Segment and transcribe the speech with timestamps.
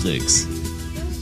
[0.00, 0.46] Cruistricks,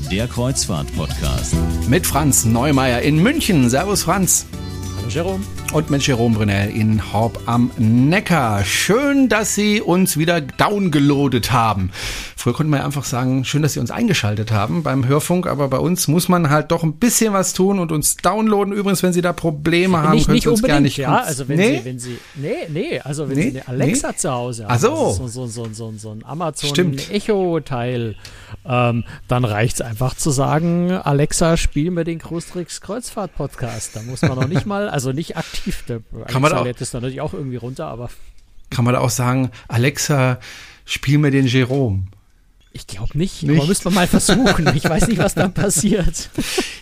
[0.09, 1.55] der Kreuzfahrt-Podcast.
[1.89, 3.69] Mit Franz Neumeier in München.
[3.69, 4.47] Servus, Franz.
[4.99, 5.45] Hallo, Jerome.
[5.71, 8.65] Und mit Jerome Brunel in Horb am Neckar.
[8.65, 11.91] Schön, dass Sie uns wieder downgeloadet haben.
[12.37, 15.69] Früher konnte man ja einfach sagen, schön, dass Sie uns eingeschaltet haben beim Hörfunk, aber
[15.69, 18.73] bei uns muss man halt doch ein bisschen was tun und uns downloaden.
[18.73, 21.17] Übrigens, wenn Sie da Probleme haben, nicht, können nicht Sie uns unbedingt, gerne nicht ja,
[21.19, 21.79] also wenn nee?
[21.81, 23.51] Sie, wenn Sie, nee, nee, also wenn Nee?
[23.51, 24.17] Sie eine Alexa Nee?
[24.17, 25.13] zu Hause haben, Ach so.
[25.13, 27.11] so, so, so, so, so ein Amazon Stimmt.
[27.11, 28.15] Echo-Teil,
[28.69, 33.97] ähm, dann reicht es einfach zu sagen, Alexa, spiel mir den Cruistricks Kreuzfahrt-Podcast.
[33.97, 36.81] Da muss man noch nicht mal, also nicht aktiv, der Kann man Alexa auch- lädt
[36.81, 38.11] es dann natürlich auch irgendwie runter, aber
[38.71, 40.39] kann man da auch sagen, Alexa,
[40.85, 42.03] spiel mir den Jerome.
[42.73, 43.59] Ich glaube nicht, Nicht?
[43.59, 44.71] aber müssen wir mal versuchen.
[44.75, 46.31] Ich weiß nicht, was dann passiert.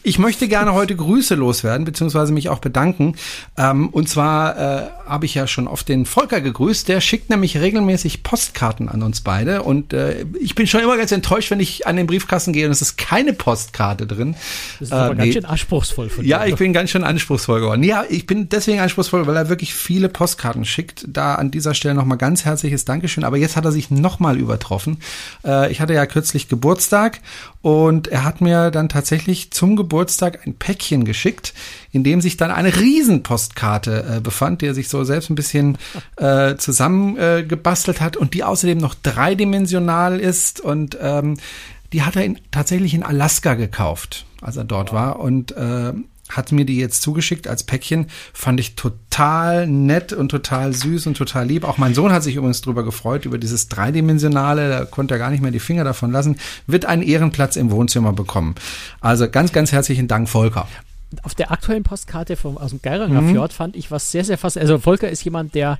[0.02, 3.14] Ich möchte gerne heute Grüße loswerden, beziehungsweise mich auch bedanken.
[3.56, 6.88] Ähm, und zwar äh, habe ich ja schon oft den Volker gegrüßt.
[6.88, 9.62] Der schickt nämlich regelmäßig Postkarten an uns beide.
[9.62, 12.72] Und äh, ich bin schon immer ganz enttäuscht, wenn ich an den Briefkasten gehe und
[12.72, 14.34] es ist keine Postkarte drin.
[14.80, 15.32] Das ist aber Äh, ganz nee.
[15.32, 16.50] schön anspruchsvoll von Ja, dir.
[16.52, 17.82] ich bin ganz schön anspruchsvoll geworden.
[17.84, 21.06] Ja, ich bin deswegen anspruchsvoll, weil er wirklich viele Postkarten schickt.
[21.08, 23.24] Da an dieser Stelle nochmal ganz herzliches Dankeschön.
[23.24, 24.98] Aber jetzt hat er sich nochmal übertroffen.
[25.44, 27.20] Äh, ich hatte ja kürzlich Geburtstag
[27.62, 31.54] und er hat mir dann tatsächlich zum Geburtstag ein Päckchen geschickt,
[31.92, 35.78] in dem sich dann eine Riesenpostkarte äh, befand, die er sich so selbst ein bisschen
[36.16, 41.36] äh, zusammengebastelt äh, hat und die außerdem noch dreidimensional ist und ähm,
[41.92, 45.92] die hat er in, tatsächlich in Alaska gekauft, als er dort war und äh,
[46.28, 48.06] hat mir die jetzt zugeschickt als Päckchen.
[48.32, 51.64] Fand ich total nett und total süß und total lieb.
[51.64, 54.68] Auch mein Sohn hat sich übrigens drüber gefreut, über dieses Dreidimensionale.
[54.68, 56.36] Da konnte er gar nicht mehr die Finger davon lassen.
[56.66, 58.54] Wird einen Ehrenplatz im Wohnzimmer bekommen.
[59.00, 60.68] Also ganz, ganz herzlichen Dank, Volker.
[61.22, 63.30] auf der aktuellen Postkarte vom, aus dem Geiranger Mhm.
[63.30, 64.72] Fjord fand ich was sehr, sehr faszinierend.
[64.72, 65.78] Also Volker ist jemand, der,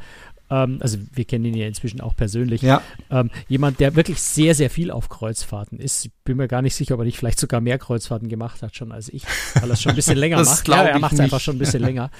[0.50, 2.83] ähm, also wir kennen ihn ja inzwischen auch persönlich, Ja.
[3.11, 6.05] ähm, jemand, der wirklich sehr, sehr viel auf Kreuzfahrten ist.
[6.05, 8.77] Ich bin mir gar nicht sicher, ob er nicht vielleicht sogar mehr Kreuzfahrten gemacht hat
[8.77, 9.24] schon als ich,
[9.55, 10.68] weil er es schon ein bisschen länger macht.
[10.68, 12.11] Ja, er macht es einfach schon ein bisschen länger.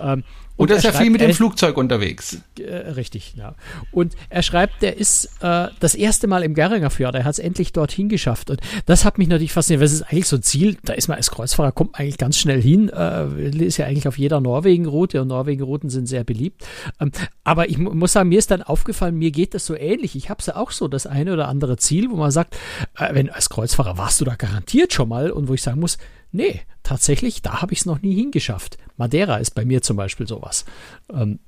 [0.00, 0.24] Ähm,
[0.56, 2.38] Und, er ist ja schreibt- viel mit dem Flugzeug unterwegs.
[2.58, 3.54] äh, richtig, ja.
[3.92, 7.14] Und er schreibt, der ist äh, das erste Mal im Geringer Fjord.
[7.14, 8.48] Er hat es endlich dorthin geschafft.
[8.50, 11.08] Und das hat mich natürlich fasziniert, weil es ist eigentlich so ein Ziel, da ist
[11.08, 12.88] man als Kreuzfahrer, kommt man eigentlich ganz schnell hin.
[12.88, 16.64] Äh, ist ja eigentlich auf jeder Norwegen-Route und Norwegen-Routen sind sehr beliebt.
[17.00, 17.10] Ähm,
[17.44, 20.16] aber ich mu muss sagen, mir ist dann aufgefallen, mir geht das so ähnlich.
[20.16, 22.56] Ich habe ja auch so das eine oder andere Ziel, wo man sagt,
[22.98, 25.98] äh, wenn als Kreuzfahrer warst du da garantiert schon mal und wo ich sagen muss,
[26.32, 28.78] nee, tatsächlich, da habe ich es noch nie hingeschafft.
[28.96, 30.64] Madeira ist bei mir zum Beispiel sowas.
[31.12, 31.38] Ähm,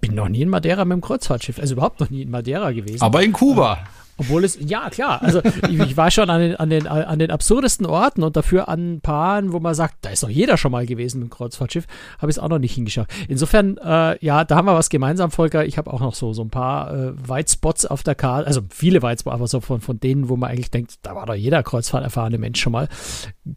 [0.00, 3.02] bin noch nie in Madeira mit dem Kreuzfahrtschiff, also überhaupt noch nie in Madeira gewesen.
[3.02, 3.84] Aber in Kuba.
[4.20, 7.30] Obwohl es, ja klar, also ich, ich war schon an den, an, den, an den
[7.30, 10.84] absurdesten Orten und dafür an Paaren, wo man sagt, da ist doch jeder schon mal
[10.84, 11.86] gewesen mit dem Kreuzfahrtschiff,
[12.18, 13.10] habe ich es auch noch nicht hingeschafft.
[13.28, 15.64] Insofern, äh, ja, da haben wir was gemeinsam, Volker.
[15.64, 19.02] Ich habe auch noch so, so ein paar äh, Whitespots auf der Karte, also viele
[19.02, 22.36] Whitespots, aber so von, von denen, wo man eigentlich denkt, da war doch jeder kreuzfahrterfahrene
[22.36, 22.88] Mensch schon mal.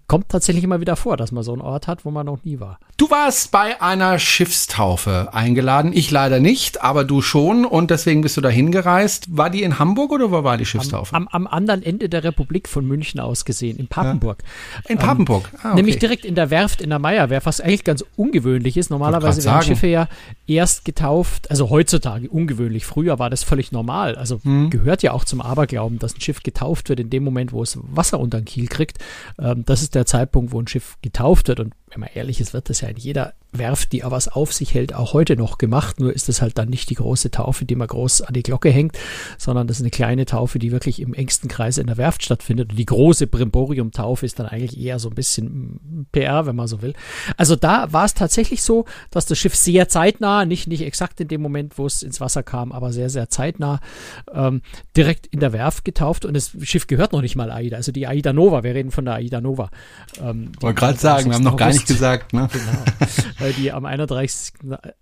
[0.07, 2.61] Kommt tatsächlich immer wieder vor, dass man so einen Ort hat, wo man noch nie
[2.61, 2.79] war.
[2.95, 5.91] Du warst bei einer Schiffstaufe eingeladen.
[5.93, 9.35] Ich leider nicht, aber du schon und deswegen bist du da hingereist.
[9.37, 11.15] War die in Hamburg oder wo war die Schiffstaufe?
[11.15, 14.43] Am, am anderen Ende der Republik von München aus gesehen, in Papenburg.
[14.87, 15.49] in Papenburg.
[15.57, 15.75] Ah, okay.
[15.75, 18.89] Nämlich direkt in der Werft in der Meierwerft, was eigentlich ganz ungewöhnlich ist.
[18.89, 19.61] Normalerweise werden.
[19.63, 20.07] Schiffe ja
[20.47, 22.85] erst getauft, also heutzutage ungewöhnlich.
[22.85, 24.15] Früher war das völlig normal.
[24.15, 24.69] Also Mhm.
[24.69, 27.77] gehört ja auch zum Aberglauben, dass ein Schiff getauft wird in dem Moment, wo es
[27.81, 28.97] Wasser unter den Kiel kriegt.
[29.39, 31.59] Ähm, das ist der Zeitpunkt, wo ein Schiff getauft wird.
[31.59, 34.53] Und wenn man ehrlich ist, wird das ja in jeder Werft, die aber was auf
[34.53, 35.99] sich hält, auch heute noch gemacht.
[35.99, 38.69] Nur ist es halt dann nicht die große Taufe, die man groß an die Glocke
[38.69, 38.97] hängt,
[39.37, 42.71] sondern das ist eine kleine Taufe, die wirklich im engsten Kreis in der Werft stattfindet.
[42.71, 46.67] Und die große Brimborium-Taufe ist dann eigentlich eher so ein bisschen mm, PR, wenn man
[46.67, 46.93] so will.
[47.37, 51.27] Also da war es tatsächlich so, dass das Schiff sehr zeitnah, nicht, nicht exakt in
[51.27, 53.79] dem Moment, wo es ins Wasser kam, aber sehr, sehr zeitnah
[54.31, 54.61] ähm,
[54.95, 56.25] direkt in der Werft getauft.
[56.25, 58.63] Und das Schiff gehört noch nicht mal AIDA, also die AIDA Nova.
[58.63, 59.69] Wir reden von der AIDA Nova.
[60.21, 61.87] Ähm, Wollte gerade sagen, wir haben noch gar nicht 30.
[61.87, 62.33] gesagt.
[62.33, 62.47] Ne?
[62.63, 64.53] Genau, die am 31.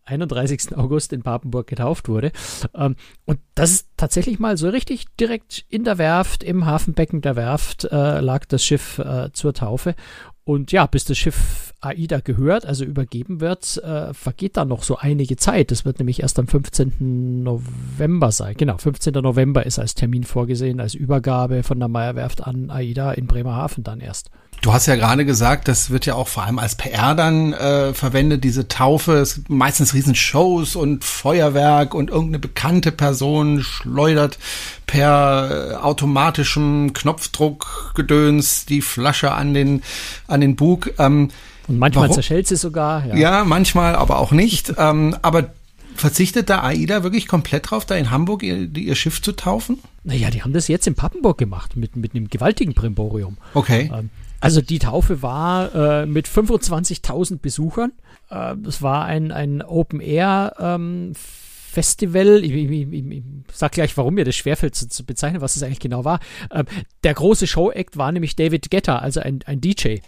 [0.06, 0.78] 31.
[0.78, 2.32] August in Papenburg getauft wurde.
[2.74, 2.96] Ähm,
[3.26, 7.86] und das ist tatsächlich mal so richtig direkt in der Werft, im Hafenbecken der Werft
[7.86, 9.96] äh, lag das Schiff äh, zur Taufe.
[10.44, 14.98] Und ja, bis das Schiff AIDA gehört, also übergeben wird, äh, vergeht dann noch so
[14.98, 15.70] einige Zeit.
[15.72, 17.44] Das wird nämlich erst am 15.
[17.44, 18.56] November sein.
[18.58, 19.14] Genau, 15.
[19.14, 24.00] November ist als Termin vorgesehen, als Übergabe von der Meierwerft an AIDA in Bremerhaven dann
[24.00, 24.32] erst.
[24.62, 27.96] Du hast ja gerade gesagt, das wird ja auch vor allem als PR dann äh,
[27.96, 29.14] verwendet, diese Taufe.
[29.14, 34.38] Es gibt meistens Riesenshows und Feuerwerk und irgendeine bekannte Person schleudert
[34.86, 39.82] per äh, automatischem Knopfdruckgedöns die Flasche an den,
[40.28, 40.94] an den Bug.
[41.00, 41.32] Ähm,
[41.68, 42.14] Und manchmal Warum?
[42.14, 43.08] zerschellt sie sogar.
[43.08, 43.16] Ja.
[43.16, 43.44] ja.
[43.44, 44.76] manchmal, aber auch nicht.
[44.78, 45.50] ähm, aber
[45.96, 49.80] verzichtet da AIDA wirklich komplett drauf, da in Hamburg ihr, ihr Schiff zu taufen?
[50.04, 53.38] Naja, die haben das jetzt in Pappenburg gemacht, mit, mit einem gewaltigen Brimborium.
[53.56, 53.92] Okay.
[53.92, 57.94] Ähm, also die Taufe war äh, mit 25.000 Besuchern.
[58.30, 60.56] Äh, das war ein, ein Open-Air.
[60.60, 63.24] Ähm, Festival, ich, ich, ich, ich
[63.54, 66.20] sag gleich, warum mir das schwerfällt zu, zu bezeichnen, was es eigentlich genau war.
[66.52, 66.66] Ähm,
[67.06, 70.00] der große Show-Act war nämlich David Guetta, also ein, ein DJ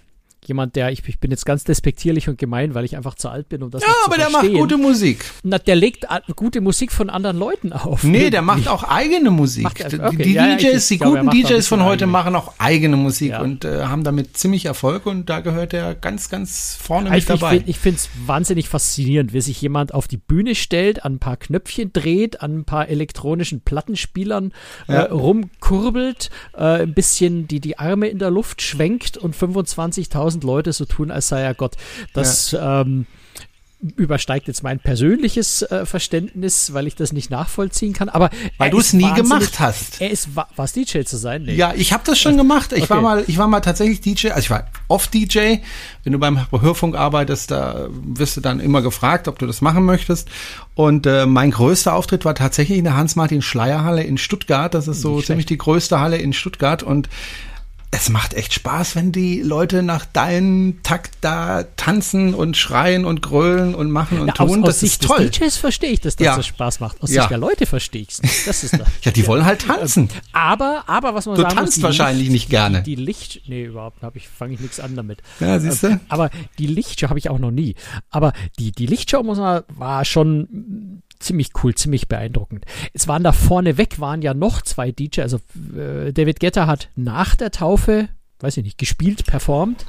[0.48, 3.50] jemand, der, ich, ich bin jetzt ganz despektierlich und gemein, weil ich einfach zu alt
[3.50, 4.54] bin, um das Ja, zu aber der verstehen.
[4.54, 5.26] macht gute Musik.
[5.44, 8.04] Na, der legt a- gute Musik von anderen Leuten auf.
[8.04, 9.80] Nee, der macht auch eigene Musik.
[9.80, 12.04] Er- die okay, die ja, ja, ich- DJs, ich die glaube, guten DJs von heute
[12.06, 12.12] eigene.
[12.12, 13.42] machen auch eigene Musik Ja.
[13.42, 17.20] und äh, haben damit ziemlich Erfolg und da gehört er ganz, ganz vorne Ich, mit
[17.20, 17.50] ich, dabei.
[17.58, 21.20] find- ich finde es wahnsinnig faszinierend, wie sich jemand auf die Bühne stellt, an ein
[21.20, 24.52] paar Knöpfchen dreht, an ein paar elektronischen Plattenspielern
[24.88, 25.04] äh, Ja.
[25.06, 30.86] rumkurbelt, äh, ein bisschen die, die Arme in der Luft schwenkt und 25.000 Leute so
[30.86, 31.76] tun, als sei er Gott.
[32.14, 33.06] Das ähm,
[33.98, 38.08] übersteigt jetzt mein persönliches äh, Verständnis, weil ich das nicht nachvollziehen kann.
[38.08, 40.00] Aber Weil du es nie gemacht hast.
[40.00, 41.44] Er ist wa- was DJ zu sein?
[41.44, 41.56] Nee.
[41.56, 42.72] Ja, ich habe das schon gemacht.
[42.72, 43.04] Ich war Okay.
[43.04, 45.58] mal, ich war mal tatsächlich DJ, also ich war oft DJ.
[46.06, 49.84] Wenn du beim Hörfunk arbeitest, da wirst du dann immer gefragt, ob du das machen
[49.84, 50.30] möchtest.
[50.76, 54.74] Und äh, mein größter Auftritt war tatsächlich in der Hans-Martin-Schleyer-Halle in Stuttgart.
[54.74, 57.10] Das ist so Nicht ziemlich die größte Halle in Stuttgart und
[57.96, 63.22] es macht echt Spaß, wenn die Leute nach deinem Takt da tanzen und schreien und
[63.22, 64.62] grölen und machen und Ja, aus, tun.
[64.64, 65.30] aus Das Sicht ist toll.
[65.30, 66.36] des DJs verstehe ich, dass das Ja.
[66.36, 67.02] so Spaß macht.
[67.04, 67.22] Aus Ja.
[67.22, 68.48] Sicht der Leute verstehe ich es nicht.
[68.48, 68.86] Das ist da.
[69.04, 70.10] Ja, die wollen halt tanzen.
[70.32, 72.82] Aber, aber was man Du sagen tanzt muss, die wahrscheinlich nicht gerne.
[72.82, 75.20] Die Licht, nee, überhaupt habe ich, fange ich nichts an damit.
[75.40, 75.88] Ja, siehst du?
[75.90, 77.76] Ähm, Aber die Lichtshow habe ich auch noch nie.
[78.10, 80.48] Aber die, die Lichtshow muss man, war schon
[81.24, 82.66] ziemlich cool, ziemlich beeindruckend.
[82.94, 85.38] Es waren da vorne weg, waren ja noch zwei DJ, also
[85.78, 88.10] äh, David Guetta hat nach der Taufe
[88.40, 89.86] weiß ich nicht, gespielt, performt.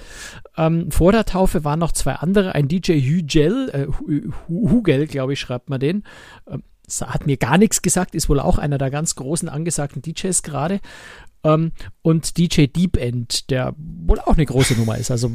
[0.56, 5.08] Ähm, vor der Taufe waren noch zwei andere, ein DJ Hugel, äh, Hu- Hu- Hugel,
[5.08, 6.04] glaube ich, schreibt man den.
[6.48, 6.62] Ähm,
[7.00, 10.78] hat mir gar nichts gesagt, ist wohl auch einer der ganz großen angesagten DJs gerade.
[11.44, 15.10] Ähm, und DJ Deep End, der wohl auch eine große Nummer ist.
[15.10, 15.30] Also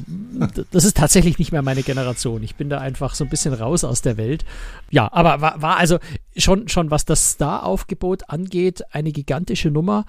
[0.71, 2.43] das ist tatsächlich nicht mehr meine Generation.
[2.43, 4.43] Ich bin da einfach so ein bisschen raus aus der Welt.
[4.89, 5.99] Ja, aber war, war also
[6.35, 10.05] schon, schon was das Star-Aufgebot angeht, eine gigantische Nummer.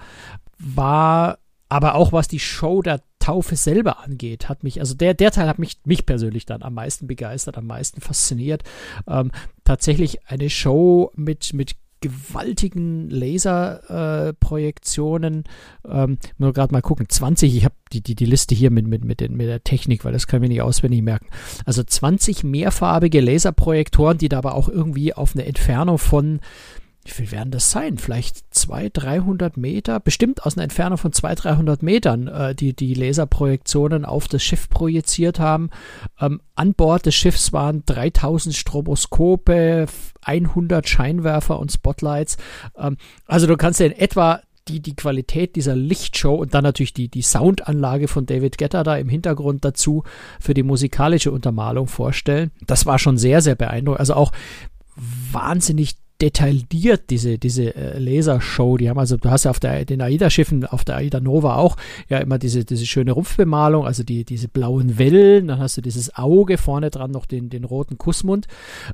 [0.57, 1.37] War
[1.69, 5.47] aber auch was die Show der Taufe selber angeht, hat mich, also der, der Teil
[5.47, 8.63] hat mich, mich persönlich dann am meisten begeistert, am meisten fasziniert.
[9.07, 9.31] Ähm,
[9.63, 15.45] tatsächlich eine Show mit, mit gewaltigen Laserprojektionen.
[15.87, 18.87] Äh, ähm, nur gerade mal gucken, 20, ich habe die, die, die Liste hier mit,
[18.87, 21.27] mit, mit, den, mit der Technik, weil das können wir nicht auswendig merken.
[21.65, 26.39] Also 20 mehrfarbige Laserprojektoren, die da aber auch irgendwie auf eine Entfernung von
[27.03, 27.97] wie viel werden das sein?
[27.97, 29.99] Vielleicht 200, 300 Meter?
[29.99, 34.69] Bestimmt aus einer Entfernung von 200, 300 Metern, äh, die die Laserprojektionen auf das Schiff
[34.69, 35.71] projiziert haben.
[36.19, 39.87] Ähm, an Bord des Schiffs waren 3000 Stroboskope,
[40.23, 42.37] 100 Scheinwerfer und Spotlights.
[42.77, 46.93] Ähm, also du kannst dir in etwa die, die Qualität dieser Lichtshow und dann natürlich
[46.93, 50.03] die, die Soundanlage von David Guetta da im Hintergrund dazu
[50.39, 52.51] für die musikalische Untermalung vorstellen.
[52.67, 53.99] Das war schon sehr, sehr beeindruckend.
[53.99, 54.31] Also auch
[55.31, 58.77] wahnsinnig detailliert diese diese äh, Lasershow.
[58.77, 61.77] Die haben also, du hast ja auf der den AIDA-Schiffen, auf der AIDA Nova auch
[62.09, 65.47] ja immer diese diese schöne Rumpfbemalung, also die diese blauen Wellen.
[65.47, 68.47] Dann hast du dieses Auge vorne dran noch den den roten Kussmund.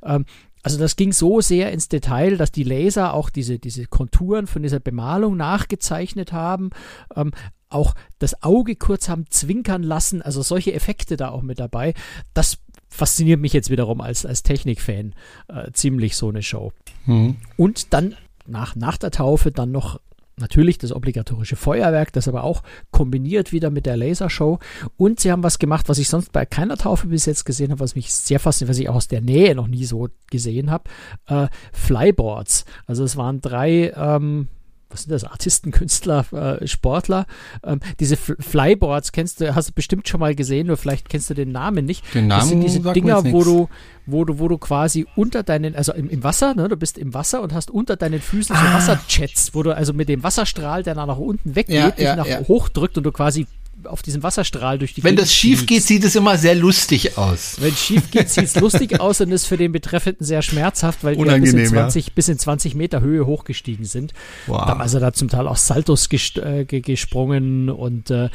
[0.03, 0.25] Ähm,
[0.63, 4.63] also das ging so sehr ins Detail, dass die Laser auch diese diese Konturen von
[4.63, 6.69] dieser Bemalung nachgezeichnet haben.
[7.15, 7.31] Ähm,
[7.69, 11.93] auch das Auge kurz haben zwinkern lassen, also solche Effekte da auch mit dabei.
[12.33, 15.13] Das fasziniert mich jetzt wiederum als, als Technikfan
[15.47, 16.71] äh, ziemlich so eine Show.
[17.05, 17.37] Mhm.
[17.55, 18.15] Und dann
[18.45, 19.99] nach, nach der Taufe dann noch
[20.39, 24.59] natürlich das obligatorische Feuerwerk, das aber auch kombiniert wieder mit der Lasershow.
[24.95, 27.79] Und sie haben was gemacht, was ich sonst bei keiner Taufe bis jetzt gesehen habe,
[27.79, 30.85] was mich sehr fasziniert, was ich auch aus der Nähe noch nie so gesehen habe.
[31.25, 32.65] Äh, Flyboards.
[32.85, 34.47] Also es waren drei ähm,
[34.89, 37.25] was sind das, Artisten, Künstler, äh, Sportler.
[37.63, 41.29] Ähm, diese F Flyboards kennst du, hast du bestimmt schon mal gesehen, nur vielleicht kennst
[41.29, 42.03] du den Namen nicht.
[42.13, 43.69] Den Namen das sind diese Dinger, wo du,
[44.05, 47.13] wo du, wo du quasi unter deinen, also im, im Wasser, ne, du bist im
[47.13, 48.75] Wasser und hast unter deinen Füßen so Ah.
[48.75, 52.25] Wasserjets, wo du also mit dem Wasserstrahl, der nach unten weggeht, Ja, dich ja, nach
[52.25, 52.39] ja.
[52.47, 53.47] hoch drückt und du quasi
[53.83, 55.67] auf diesem Wasserstrahl durch die Wenn Gegend das schief fliegst.
[55.67, 57.57] geht, sieht es immer sehr lustig aus.
[57.59, 61.03] Wenn es schief geht, sieht es lustig aus und ist für den Betreffenden sehr schmerzhaft,
[61.03, 61.81] weil die ja bis, in Unangenehm, ja.
[61.89, 64.13] 20, bis in 20 Meter Höhe hochgestiegen sind.
[64.47, 64.57] Wow.
[64.61, 68.29] Da haben also da zum Teil auch Saltos gest äh, ge- gesprungen und äh,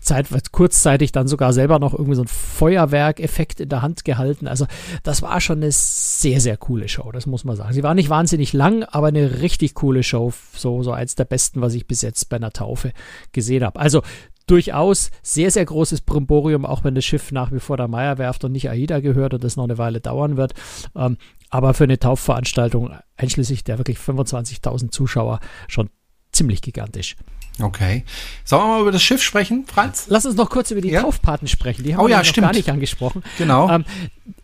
[0.00, 4.46] Zeit, kurzzeitig dann sogar selber noch irgendwie so ein Feuerwerkeffekt in der Hand gehalten.
[4.46, 4.66] Also
[5.02, 7.72] das war schon eine sehr, sehr coole Show, das muss man sagen.
[7.72, 10.32] Sie war nicht wahnsinnig lang, aber eine richtig coole Show.
[10.54, 12.92] So, so eins der besten, was ich bis jetzt bei einer Taufe
[13.32, 13.80] gesehen habe.
[13.80, 14.02] Also
[14.46, 18.52] durchaus sehr, sehr großes Brimborium, auch wenn das Schiff nach wie vor der Meierwerft und
[18.52, 20.54] nicht AIDA gehört und das noch eine Weile dauern wird.
[20.94, 21.16] Ähm,
[21.50, 25.90] aber für eine Taufveranstaltung, einschließlich der wirklich 25.000 Zuschauer, schon
[26.32, 27.16] ziemlich gigantisch.
[27.62, 28.04] Okay.
[28.44, 30.06] Sollen wir mal über das Schiff sprechen, Franz?
[30.08, 31.02] Lass uns noch kurz über die Ja?
[31.02, 31.84] Taufpaten sprechen.
[31.84, 32.46] Die haben Oh wir ja, noch stimmt.
[32.48, 33.22] gar nicht angesprochen.
[33.38, 33.70] Genau.
[33.70, 33.84] Ähm,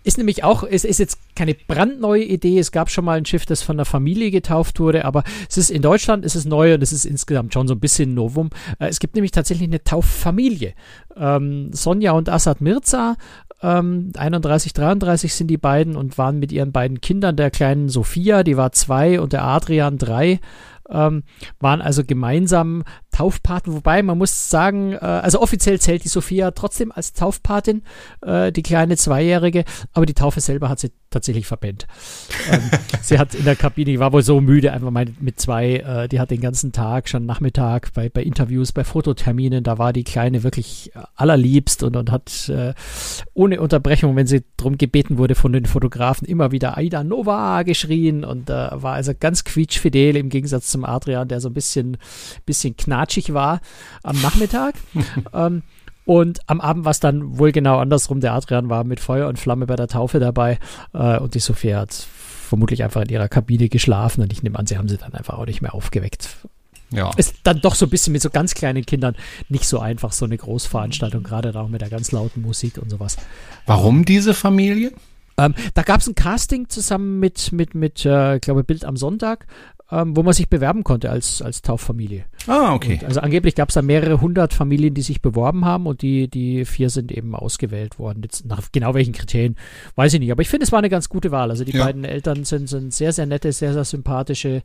[0.04, 2.58] ist nämlich auch, es ist jetzt keine brandneue Idee.
[2.58, 5.70] Es gab schon mal ein Schiff, das von der Familie getauft wurde, aber es ist
[5.70, 8.50] in Deutschland ist es neu und es ist insgesamt schon so ein bisschen Novum.
[8.78, 10.74] Äh, es gibt nämlich tatsächlich eine Tauffamilie.
[11.16, 13.16] Ähm, Sonja und Assad Mirza,
[13.62, 18.44] ähm, 31, 33 sind die beiden und waren mit ihren beiden Kindern, der kleinen Sophia,
[18.44, 20.40] die war zwei und der Adrian drei,
[20.90, 21.24] ähm,
[21.58, 26.92] waren also gemeinsam Taufpaten, wobei man muss sagen, äh, also offiziell zählt die Sophia trotzdem
[26.92, 27.82] als Taufpatin,
[28.22, 31.86] äh, die kleine Zweijährige, aber die Taufe selber hat sie tatsächlich verpennt.
[32.50, 32.60] ähm,
[33.02, 36.08] sie hat in der Kabine, die war wohl so müde, einfach mal mit zwei, äh,
[36.08, 40.04] die hat den ganzen Tag, schon Nachmittag bei, bei Interviews, bei Fototerminen, da war die
[40.04, 42.74] Kleine wirklich allerliebst und, und hat äh,
[43.34, 48.24] ohne Unterbrechung, wenn sie drum gebeten wurde von den Fotografen, immer wieder Aida Nova geschrien
[48.24, 51.96] und äh, war also ganz quietschfidel im Gegensatz zum Adrian, der so ein bisschen,
[52.46, 53.60] bisschen knatschig war
[54.02, 54.74] am Nachmittag.
[55.32, 55.62] ähm,
[56.04, 58.20] und am Abend war es dann wohl genau andersrum.
[58.20, 60.58] Der Adrian war mit Feuer und Flamme bei der Taufe dabei
[60.92, 64.66] äh, und die Sophia hat vermutlich einfach in ihrer Kabine geschlafen und ich nehme an,
[64.66, 66.28] sie haben sie dann einfach auch nicht mehr aufgeweckt.
[66.92, 67.12] Ja.
[67.16, 69.14] Ist dann doch so ein bisschen mit so ganz kleinen Kindern
[69.48, 72.90] nicht so einfach, so eine Großveranstaltung, gerade dann auch mit der ganz lauten Musik und
[72.90, 73.16] sowas.
[73.66, 74.92] Warum diese Familie?
[75.38, 78.96] Ähm, da gab es ein Casting zusammen mit, mit, mit äh, ich glaube, Bild am
[78.96, 79.46] Sonntag,
[79.92, 82.24] ähm, wo man sich bewerben konnte als, als Tauffamilie.
[82.46, 82.94] Ah, okay.
[83.00, 86.28] Und, also angeblich gab es da mehrere hundert Familien, die sich beworben haben und die,
[86.28, 88.20] die vier sind eben ausgewählt worden.
[88.22, 89.56] Jetzt nach genau welchen Kriterien,
[89.96, 90.32] weiß ich nicht.
[90.32, 91.50] Aber ich finde, es war eine ganz gute Wahl.
[91.50, 91.84] Also die Ja.
[91.84, 94.62] beiden Eltern sind, sind sehr, sehr nette, sehr, sehr sympathische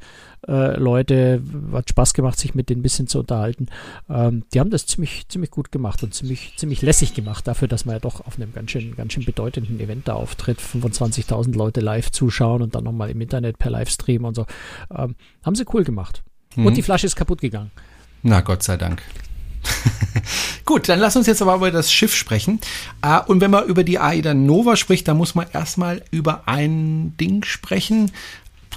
[0.48, 1.41] äh, Leute.
[1.74, 3.67] Hat Spaß gemacht, sich mit denen ein bisschen zu unterhalten.
[4.10, 7.86] Ähm, die haben das ziemlich, ziemlich gut gemacht und ziemlich, ziemlich lässig gemacht dafür, dass
[7.86, 10.60] man ja doch auf einem ganz schön, ganz schön bedeutenden Event da auftritt.
[10.60, 14.46] 25.000 Leute live zuschauen und dann nochmal im Internet per Livestream und so.
[14.96, 16.24] Ähm, haben sie cool gemacht.
[16.55, 16.65] Mhm.
[16.65, 17.72] Und die Flasche ist kaputt gegangen.
[18.24, 19.01] Na, Gott sei Dank.
[20.65, 22.60] Gut, dann lass uns jetzt aber über das Schiff sprechen.
[23.01, 27.15] Äh, und wenn man über die Aida Nova spricht, dann muss man erstmal über ein
[27.17, 28.12] Ding sprechen,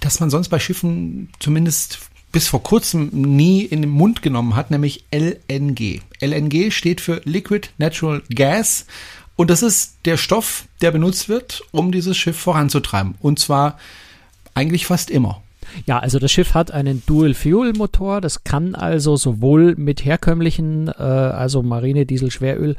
[0.00, 1.98] das man sonst bei Schiffen zumindest
[2.30, 6.02] bis vor kurzem nie in den Mund genommen hat, nämlich LNG.
[6.20, 8.86] LNG steht für Liquid Natural Gas.
[9.36, 13.14] Und das ist der Stoff, der benutzt wird, um dieses Schiff voranzutreiben.
[13.20, 13.78] Und zwar
[14.54, 15.42] eigentlich fast immer.
[15.86, 18.20] Ja, also das Schiff hat einen Dual-Fuel-Motor.
[18.20, 22.76] Das kann also sowohl mit herkömmlichen, äh, also Marine, Diesel, Schweröl,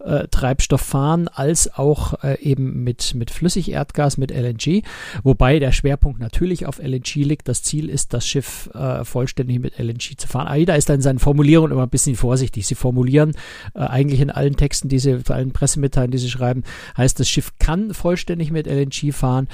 [0.00, 4.82] äh, Treibstoff fahren, als auch äh, eben mit, mit Flüssigerdgas, mit LNG.
[5.22, 7.48] Wobei der Schwerpunkt natürlich auf LNG liegt.
[7.48, 10.48] Das Ziel ist, das Schiff äh, vollständig mit LNG zu fahren.
[10.48, 12.66] AIDA ist da in seinen Formulierungen immer ein bisschen vorsichtig.
[12.66, 13.32] Sie formulieren
[13.74, 16.64] äh, eigentlich in allen Texten, die sie, allen Pressemitteilungen, die sie schreiben,
[16.96, 19.48] heißt, das Schiff kann vollständig mit LNG fahren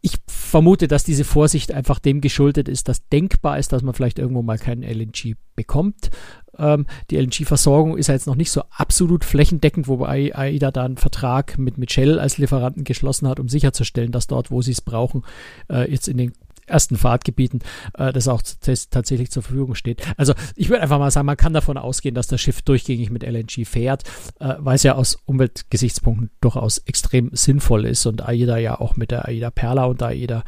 [0.00, 4.18] ich vermute, dass diese Vorsicht einfach dem geschuldet ist, dass denkbar ist, dass man vielleicht
[4.18, 6.10] irgendwo mal keinen LNG bekommt.
[6.56, 10.96] Ähm, die LNG-Versorgung ist ja jetzt noch nicht so absolut flächendeckend, wobei AIDA da einen
[10.96, 15.24] Vertrag mit, Shell als Lieferanten geschlossen hat, um sicherzustellen, dass dort, wo sie es brauchen,
[15.68, 16.32] äh, jetzt in den
[16.68, 17.60] ersten Fahrtgebieten
[17.94, 20.02] äh, das auch ts- tatsächlich zur Verfügung steht.
[20.16, 23.22] Also ich würde einfach mal sagen, man kann davon ausgehen, dass das Schiff durchgängig mit
[23.22, 24.04] LNG fährt,
[24.40, 29.10] äh, weil es ja aus Umweltgesichtspunkten durchaus extrem sinnvoll ist und AIDA ja auch mit
[29.10, 30.44] der AIDA Perla und AIDA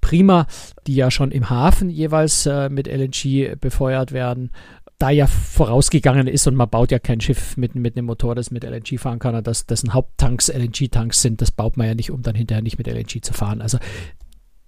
[0.00, 0.46] Prima,
[0.86, 4.50] die ja schon im Hafen jeweils äh, mit LNG befeuert werden,
[4.98, 8.50] da ja vorausgegangen ist und man baut ja kein Schiff mit, mit einem Motor, das
[8.50, 12.10] mit LNG fahren kann und das, dessen Haupttanks LNG-Tanks sind, das baut man ja nicht,
[12.10, 13.60] um dann hinterher nicht mit LNG zu fahren.
[13.60, 13.78] Also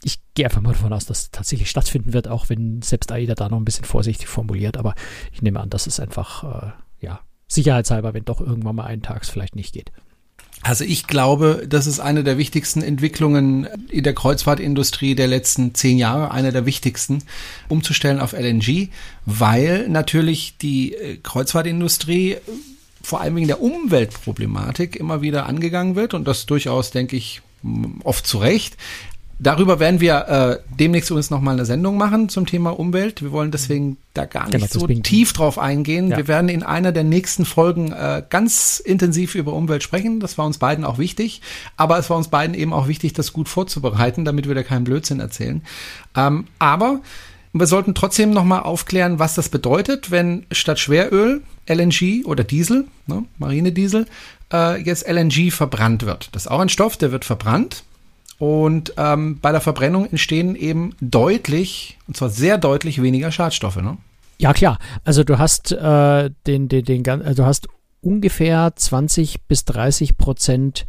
[0.03, 3.35] ich gehe einfach mal davon aus, dass es tatsächlich stattfinden wird, auch wenn selbst AIDA
[3.35, 4.77] da noch ein bisschen vorsichtig formuliert.
[4.77, 4.95] Aber
[5.33, 9.29] ich nehme an, dass es einfach, äh, ja, sicherheitshalber, wenn doch irgendwann mal einen Tags
[9.29, 9.91] vielleicht nicht geht.
[10.63, 15.99] Also ich glaube, das ist eine der wichtigsten Entwicklungen in der Kreuzfahrtindustrie der letzten zehn
[15.99, 17.23] Jahre, eine der wichtigsten,
[17.69, 18.89] umzustellen auf LNG,
[19.25, 22.39] weil natürlich die äh, Kreuzfahrtindustrie
[23.03, 27.41] vor allem wegen der Umweltproblematik immer wieder angegangen wird und das durchaus, denke ich,
[28.05, 28.77] oft zu Recht.
[29.41, 33.23] Darüber werden wir äh, demnächst übrigens nochmal eine Sendung machen zum Thema Umwelt.
[33.23, 36.11] Wir wollen deswegen da gar nicht Genau, so tief drauf eingehen.
[36.11, 36.17] Ja.
[36.17, 40.19] Wir werden in einer der nächsten Folgen äh, ganz intensiv über Umwelt sprechen.
[40.19, 41.41] Das war uns beiden auch wichtig.
[41.77, 44.85] Aber es war uns beiden eben auch wichtig, das gut vorzubereiten, damit wir da keinen
[44.85, 45.63] Blödsinn erzählen.
[46.17, 47.01] Ähm, aber
[47.53, 53.25] wir sollten trotzdem nochmal aufklären, was das bedeutet, wenn statt Schweröl LNG oder Diesel, ne,
[53.39, 54.07] Marinediesel,
[54.53, 56.31] äh, jetzt LNG verbrannt wird.
[56.33, 57.85] Das ist auch ein Stoff, der wird verbrannt.
[58.39, 63.77] Und ähm, bei der Verbrennung entstehen eben deutlich, und zwar sehr deutlich weniger Schadstoffe.
[63.77, 63.99] Ne?
[64.39, 64.79] Ja, klar.
[65.05, 67.69] Also du hast äh, den, den, den, also du hast
[68.01, 70.87] ungefähr 20 bis 30 Prozent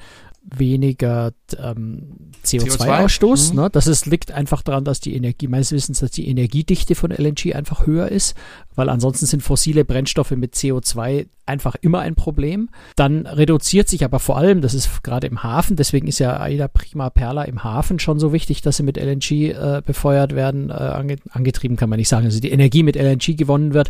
[0.56, 3.50] weniger ähm, CO2-Ausstoß.
[3.50, 3.52] CO2?
[3.52, 3.60] Mhm.
[3.60, 3.70] Ne?
[3.72, 7.54] Das ist, liegt einfach daran, dass die Energie, meines Wissens, dass die Energiedichte von LNG
[7.56, 8.36] einfach höher ist,
[8.76, 12.70] weil ansonsten sind fossile Brennstoffe mit CO2 einfach immer ein Problem.
[12.96, 16.68] Dann reduziert sich aber vor allem, das ist gerade im Hafen, deswegen ist ja Aida
[16.68, 20.74] Prima Perla im Hafen schon so wichtig, dass sie mit LNG äh, befeuert werden, äh,
[20.74, 23.90] ange angetrieben kann man nicht sagen, also die Energie mit LNG gewonnen wird,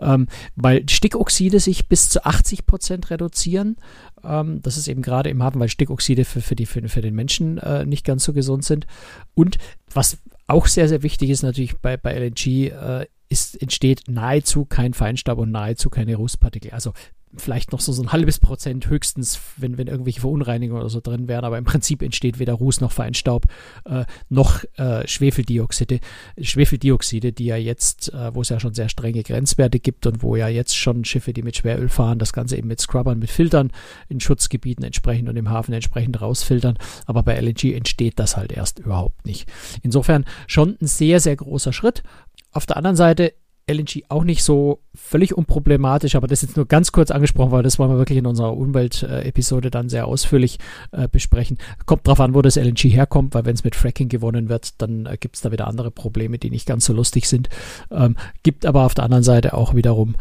[0.00, 3.76] ähm, weil Stickoxide sich bis zu 80 Prozent reduzieren.
[4.24, 7.14] Ähm, das ist eben gerade im Hafen, weil Stickoxide für, für, die, für, für den
[7.14, 8.86] Menschen äh, nicht ganz so gesund sind.
[9.34, 9.58] Und
[9.92, 14.94] was auch sehr, sehr wichtig ist natürlich bei, bei LNG, äh, ist, entsteht nahezu kein
[14.94, 16.70] Feinstaub und nahezu keine Rußpartikel.
[16.70, 16.92] Also
[17.36, 21.28] vielleicht noch so, so ein halbes Prozent höchstens, wenn, wenn irgendwelche Verunreinigungen oder so drin
[21.28, 23.46] wären, aber im Prinzip entsteht weder Ruß noch Feinstaub
[23.84, 26.00] äh, noch äh, Schwefeldioxide,
[26.40, 30.36] Schwefeldioxide, die ja jetzt, äh, wo es ja schon sehr strenge Grenzwerte gibt und wo
[30.36, 33.70] ja jetzt schon Schiffe, die mit Schweröl fahren, das Ganze eben mit Scrubbern, mit Filtern
[34.08, 38.78] in Schutzgebieten entsprechend und im Hafen entsprechend rausfiltern, aber bei LNG entsteht das halt erst
[38.78, 39.48] überhaupt nicht.
[39.82, 42.02] Insofern schon ein sehr, sehr großer Schritt.
[42.52, 43.34] Auf der anderen Seite
[43.68, 47.62] LNG auch nicht so völlig unproblematisch, aber das ist jetzt nur ganz kurz angesprochen, weil
[47.62, 50.58] das wollen wir wirklich in unserer Umwelt-Episode dann sehr ausführlich
[50.92, 51.58] äh, besprechen.
[51.86, 55.06] Kommt drauf an, wo das LNG herkommt, weil wenn es mit Fracking gewonnen wird, dann
[55.06, 57.48] äh, gibt es da wieder andere Probleme, die nicht ganz so lustig sind.
[57.90, 60.16] Ähm, gibt aber auf der anderen Seite auch wiederum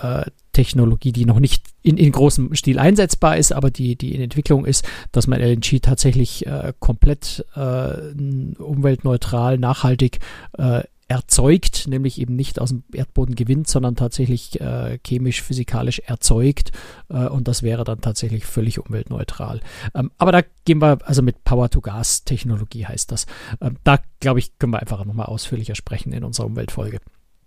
[0.00, 4.20] äh, Technologie, die noch nicht in, in großem Stil einsetzbar ist, aber die, die in
[4.20, 10.18] Entwicklung ist, dass man LNG tatsächlich äh, komplett äh, umweltneutral, nachhaltig
[10.58, 16.70] äh, erzeugt, nämlich eben nicht aus dem Erdboden gewinnt, sondern tatsächlich äh, chemisch, physikalisch erzeugt.
[17.08, 19.60] Äh, und das wäre dann tatsächlich völlig umweltneutral.
[19.92, 23.26] Ähm, aber da gehen wir, also mit Power-to-Gas-Technologie heißt das.
[23.60, 27.00] Ähm, da, glaube ich, können wir einfach nochmal ausführlicher sprechen in unserer Umweltfolge.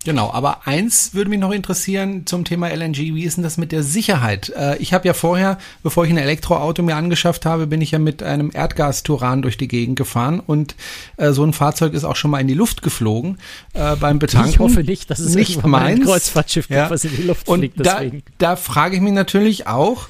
[0.06, 2.98] Genau, aber eins würde mich noch interessieren zum Thema LNG.
[2.98, 4.50] Wie ist denn das mit der Sicherheit?
[4.50, 8.00] Äh, ich habe ja vorher, bevor ich ein Elektroauto mir angeschafft habe, bin ich ja
[8.00, 10.76] mit einem Erdgas-Turan durch die Gegend gefahren und
[11.18, 13.38] äh, so ein Fahrzeug ist auch schon mal in die Luft geflogen
[13.74, 14.50] äh, beim Betanken.
[14.50, 16.02] Ich hoffe nicht, dass es nicht meins.
[16.02, 16.90] ein Kreuzfahrtschiff ja.
[16.90, 17.80] was in die Luft und fliegt.
[17.80, 18.24] Deswegen.
[18.38, 20.08] Da, da frage ich mich natürlich auch,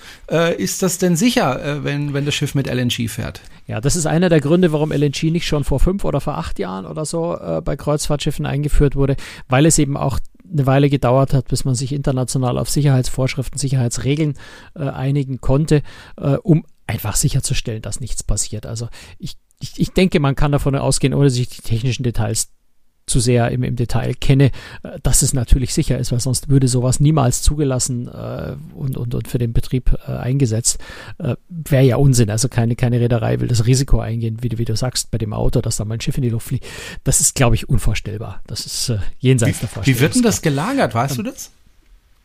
[0.58, 3.41] ist das denn sicher, wenn, wenn das Schiff mit LNG fährt?
[3.65, 6.60] Ja, das ist einer der Gründe, warum LNG nicht schon vor fünf oder vor acht
[6.60, 9.15] Jahren oder so äh, bei Kreuzfahrtschiffen eingeführt wurde,
[9.47, 10.19] weil es eben auch
[10.52, 14.36] eine Weile gedauert hat, bis man sich international auf Sicherheitsvorschriften, Sicherheitsregeln
[14.76, 15.82] äh, einigen konnte,
[16.17, 18.65] äh, um einfach sicherzustellen, dass nichts passiert.
[18.65, 22.52] Also ich, ich, ich denke, man kann davon ausgehen, ohne sich die technischen Details
[23.05, 24.51] zu sehr im, im Detail kenne,
[24.83, 29.15] äh, dass es natürlich sicher ist, weil sonst würde sowas niemals zugelassen äh, und, und,
[29.15, 30.79] und für den Betrieb äh, eingesetzt.
[31.19, 32.29] Äh, Wäre ja Unsinn.
[32.29, 35.33] Also keine, keine Reederei will das Risiko eingehen, wie du, wie du sagst, bei dem
[35.33, 36.65] Auto, dass da mal ein Schiff in die Luft fliegt.
[37.03, 38.41] Das ist, glaube ich, unvorstellbar.
[38.47, 39.97] Das ist äh, jenseits wie, der Vorstellung.
[39.97, 41.51] Wie wird denn das gelagert, weißt ähm, du das?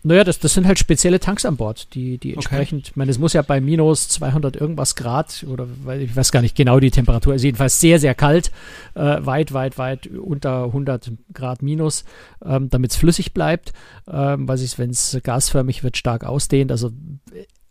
[0.08, 2.90] Naja, das, das sind halt spezielle Tanks an Bord, die, die entsprechend, okay.
[2.92, 5.68] ich meine, es muss ja bei minus 200 irgendwas Grad oder
[6.00, 8.50] ich weiß gar nicht genau die Temperatur, ist jedenfalls sehr, sehr kalt,
[8.94, 12.06] äh, weit, weit, weit unter 100 Grad minus,
[12.42, 13.74] ähm, damit es flüssig bleibt,
[14.10, 16.72] ähm, weil sich, wenn es gasförmig wird, stark ausdehnt.
[16.72, 16.90] Also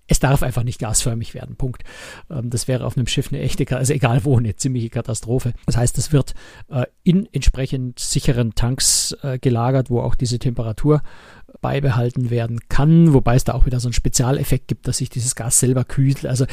[0.07, 1.55] es darf einfach nicht gasförmig werden.
[1.55, 1.83] Punkt.
[2.29, 5.53] Ähm, das wäre auf einem Schiff eine echte, also egal wo, eine ziemliche Katastrophe.
[5.65, 6.33] Das heißt, es wird
[6.69, 11.01] äh, in entsprechend sicheren Tanks äh, gelagert, wo auch diese Temperatur
[11.61, 15.35] beibehalten werden kann, wobei es da auch wieder so einen Spezialeffekt gibt, dass sich dieses
[15.35, 16.25] Gas selber kühlt.
[16.25, 16.45] Also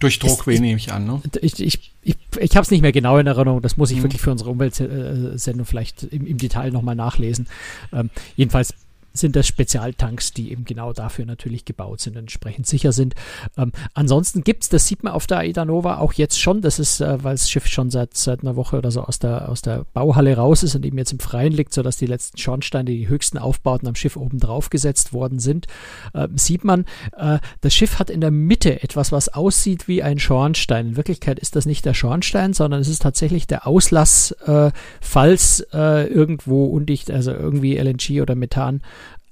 [0.00, 1.20] durch Druck, wie nehme ich an, ne?
[1.40, 3.62] Ich, ich, ich, ich habe es nicht mehr genau in Erinnerung.
[3.62, 4.02] Das muss ich mhm.
[4.04, 7.48] wirklich für unsere Umweltsendung vielleicht im, im Detail nochmal nachlesen.
[7.92, 8.74] Ähm, jedenfalls
[9.18, 13.14] sind das Spezialtanks, die eben genau dafür natürlich gebaut sind entsprechend sicher sind.
[13.56, 16.78] Ähm, ansonsten gibt es, das sieht man auf der Aida Nova auch jetzt schon, das
[16.78, 19.62] ist, äh, weil das Schiff schon seit, seit einer Woche oder so aus der, aus
[19.62, 23.08] der Bauhalle raus ist und eben jetzt im Freien liegt, sodass die letzten Schornsteine, die
[23.08, 25.66] höchsten Aufbauten am Schiff oben drauf gesetzt worden sind,
[26.14, 26.84] äh, sieht man,
[27.16, 30.88] äh, das Schiff hat in der Mitte etwas, was aussieht wie ein Schornstein.
[30.88, 35.60] In Wirklichkeit ist das nicht der Schornstein, sondern es ist tatsächlich der Auslass, äh, falls
[35.72, 38.82] äh, irgendwo undicht, also irgendwie LNG oder Methan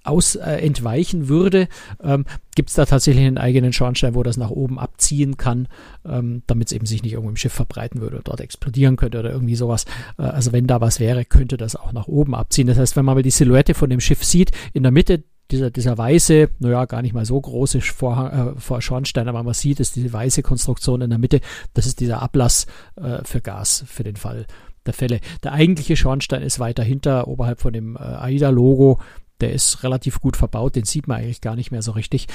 [0.06, 1.68] aus äh, entweichen würde,
[2.02, 5.68] ähm, gibt es da tatsächlich einen eigenen Schornstein, wo das nach oben abziehen kann,
[6.06, 9.18] ähm, damit es eben sich nicht irgendwo im Schiff verbreiten würde oder dort explodieren könnte
[9.18, 9.84] oder irgendwie sowas.
[10.18, 12.66] Äh, also wenn da was wäre, könnte das auch nach oben abziehen.
[12.66, 15.70] Das heißt, wenn man mal die Silhouette von dem Schiff sieht, in der Mitte dieser,
[15.70, 19.96] dieser weiße, naja, gar nicht mal so große Vorhang, äh, Schornstein, aber man sieht, ist
[19.96, 21.40] diese weiße Konstruktion in der Mitte,
[21.74, 22.66] das ist dieser Ablass
[22.96, 24.46] äh, für Gas, für den Fall
[24.86, 25.20] der Fälle.
[25.42, 29.00] Der eigentliche Schornstein ist weiter hinter, oberhalb von dem äh, AIDA-Logo.
[29.40, 32.26] Der ist relativ gut verbaut, den sieht man eigentlich gar nicht mehr so richtig.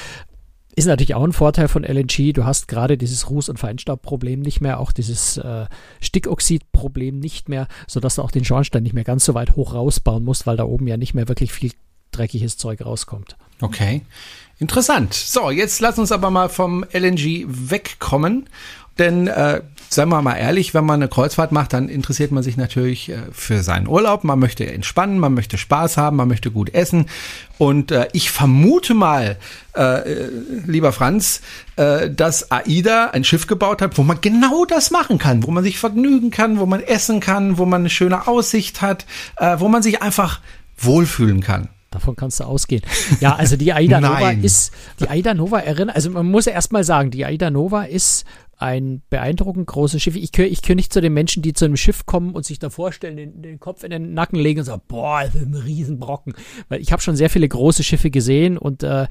[0.74, 2.34] Ist natürlich auch ein Vorteil von LNG.
[2.34, 5.66] Du hast gerade dieses Ruß- und Feinstaubproblem nicht mehr, auch dieses äh,
[6.00, 10.24] Stickoxidproblem nicht mehr, sodass du auch den Schornstein nicht mehr ganz so weit hoch rausbauen
[10.24, 11.72] musst, weil da oben ja nicht mehr wirklich viel
[12.12, 13.38] dreckiges Zeug rauskommt.
[13.62, 14.02] Okay.
[14.60, 15.14] Interessant.
[15.14, 18.48] So, jetzt lass uns aber mal vom LNG wegkommen
[19.02, 22.56] denn äh, seien wir mal ehrlich, wenn man eine Kreuzfahrt macht, dann interessiert man sich
[22.56, 24.24] natürlich äh, für seinen Urlaub.
[24.24, 27.08] Man möchte entspannen, man möchte Spaß haben, man möchte gut essen.
[27.58, 29.38] Und äh, ich vermute mal,
[29.76, 30.28] äh,
[30.66, 31.42] lieber Franz,
[31.76, 35.64] äh, dass AIDA ein Schiff gebaut hat, wo man genau das machen kann, wo man
[35.64, 39.06] sich vergnügen kann, wo man essen kann, wo man eine schöne Aussicht hat,
[39.38, 40.40] äh, wo man sich einfach
[40.78, 41.68] wohlfühlen kann.
[41.92, 42.84] Davon kannst du ausgehen.
[43.20, 46.86] Ja, also die Aida Nova ist, die Aida Nova erinnert, also man muss ja erstmal
[46.86, 48.24] sagen, die Aida Nova ist
[48.62, 50.16] ein beeindruckend großes Schiff.
[50.16, 52.60] Ich gehöre ich gehör nicht zu den Menschen, die zu einem Schiff kommen und sich
[52.60, 55.56] da vorstellen, den, den Kopf in den Nacken legen und sagen, boah, das ist ein
[55.56, 56.34] Riesenbrocken.
[56.70, 59.08] Weil ich habe schon sehr viele große Schiffe gesehen und äh,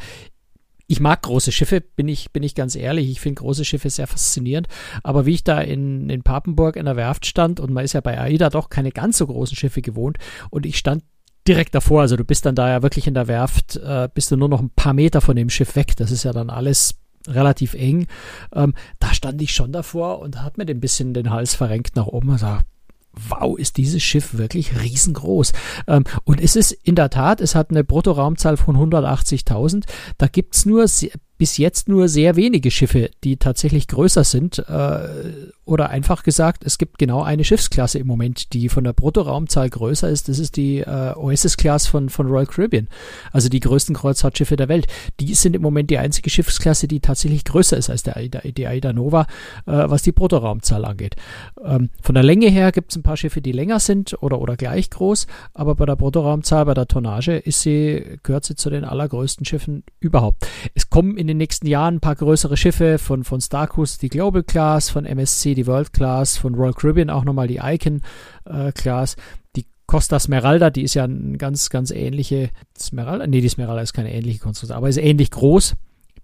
[0.87, 3.09] ich mag große Schiffe, bin ich, bin ich ganz ehrlich.
[3.11, 4.67] Ich finde große Schiffe sehr faszinierend.
[5.03, 8.01] Aber wie ich da in, in Papenburg in der Werft stand und man ist ja
[8.01, 10.19] bei AIDA doch keine ganz so großen Schiffe gewohnt
[10.51, 11.05] und ich stand
[11.47, 14.37] direkt davor, also du bist dann da ja wirklich in der Werft, äh, bist du
[14.37, 15.97] nur noch ein paar Meter von dem Schiff weg.
[15.97, 18.07] Das ist ja dann alles relativ eng.
[18.55, 22.07] Ähm, da stand ich schon davor und hat mir ein bisschen den Hals verrenkt nach
[22.07, 22.67] oben und gesagt,
[23.29, 25.53] wow, ist dieses Schiff wirklich riesengroß.
[25.89, 29.85] Ähm, und es ist in der Tat, es hat eine Bruttoraumzahl von 180.000.
[30.19, 30.87] Da gibt's nur
[31.39, 34.59] bis jetzt nur sehr wenige Schiffe, die tatsächlich größer sind.
[34.59, 35.09] Äh,
[35.71, 40.09] oder einfach gesagt, es gibt genau eine Schiffsklasse im Moment, die von der Bruttoraumzahl größer
[40.09, 40.29] ist.
[40.29, 42.89] Das ist die äh, Oasis-Class von, von Royal Caribbean.
[43.31, 44.89] Also die größten Kreuzfahrtschiffe der Welt.
[45.21, 48.67] Die sind im Moment die einzige Schiffsklasse, die tatsächlich größer ist als der Aida, die
[48.67, 49.29] Aida Nova,
[49.67, 51.15] äh, was die Bruttoraumzahl angeht.
[51.65, 54.57] Ähm, von der Länge her gibt es ein paar Schiffe, die länger sind oder, oder
[54.57, 58.85] gleich groß, aber bei der Bruttoraumzahl, bei der Tonnage ist sie, gehört sie zu den
[58.85, 60.49] allergrößten Schiffen überhaupt.
[60.75, 63.69] Es kommen in den nächsten Jahren ein paar größere Schiffe von, von Star
[64.03, 68.03] die Global Class, von MSC, die World Class, von Royal Caribbean auch nochmal die Icon
[68.45, 69.17] äh, Class.
[69.57, 73.27] Die Costa Smeralda, die ist ja eine ganz, ganz ähnliche Smeralda.
[73.27, 75.77] Nee, die Smeralda ist keine ähnliche Konstruktion, aber ist ähnlich groß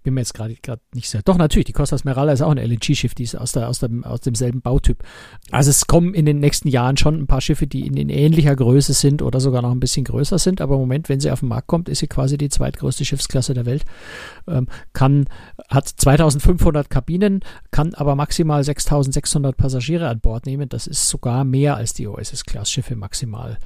[0.07, 0.53] bin mir jetzt gerade
[0.93, 1.21] nicht sicher.
[1.25, 4.05] Doch, natürlich, die Costa Smeralda ist auch ein LNG-Schiff, die ist aus, der, aus, dem,
[4.05, 5.03] aus demselben Bautyp.
[5.51, 8.55] Also es kommen in den nächsten Jahren schon ein paar Schiffe, die in, in ähnlicher
[8.55, 11.41] Größe sind oder sogar noch ein bisschen größer sind, aber im Moment, wenn sie auf
[11.41, 13.83] den Markt kommt, ist sie quasi die zweitgrößte Schiffsklasse der Welt.
[14.47, 15.25] Ähm, kann,
[15.67, 17.41] hat 2500 Kabinen,
[17.71, 20.69] kann aber maximal 6600 Passagiere an Bord nehmen.
[20.69, 23.57] Das ist sogar mehr als die OSS-Class-Schiffe maximal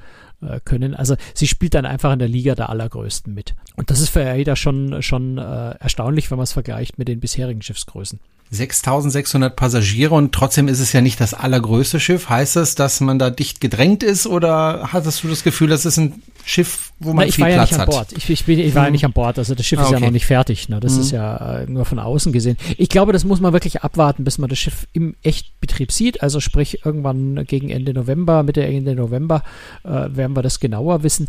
[0.64, 0.94] können.
[0.94, 3.54] Also sie spielt dann einfach in der Liga der Allergrößten mit.
[3.76, 7.20] Und das ist für AIDA schon, schon äh, erstaunlich, wenn man es vergleicht mit den
[7.20, 8.20] bisherigen Schiffsgrößen.
[8.52, 12.28] 6600 Passagiere und trotzdem ist es ja nicht das allergrößte Schiff.
[12.28, 15.96] Heißt das, dass man da dicht gedrängt ist oder hattest du das Gefühl, das ist
[15.96, 17.80] ein Schiff, wo man Na, viel Platz ja nicht hat?
[17.80, 18.12] An Bord.
[18.12, 18.92] Ich, ich, bin, ich war ja hm.
[18.92, 19.94] nicht an Bord, also das Schiff ah, okay.
[19.94, 20.68] ist ja noch nicht fertig.
[20.68, 20.80] Ne?
[20.80, 21.00] Das mhm.
[21.00, 22.58] ist ja äh, nur von außen gesehen.
[22.76, 26.22] Ich glaube, das muss man wirklich abwarten, bis man das Schiff im Echtbetrieb sieht.
[26.22, 29.44] Also sprich irgendwann gegen Ende November, Mitte Ende November
[29.82, 31.28] äh, werden wir das genauer wissen